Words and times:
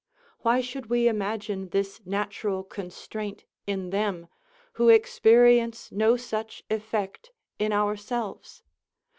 Why 0.39 0.61
should 0.61 0.87
we 0.87 1.07
imagine 1.07 1.69
this 1.69 2.01
natural 2.07 2.63
constraint 2.63 3.45
in 3.67 3.91
them, 3.91 4.29
who 4.73 4.89
experience 4.89 5.91
no 5.91 6.17
such 6.17 6.63
effect 6.71 7.29
in 7.59 7.71
ourselves? 7.71 8.63